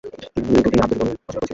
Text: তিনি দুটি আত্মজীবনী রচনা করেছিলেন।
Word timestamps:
তিনি 0.35 0.57
দুটি 0.57 0.77
আত্মজীবনী 0.77 1.11
রচনা 1.11 1.31
করেছিলেন। 1.31 1.49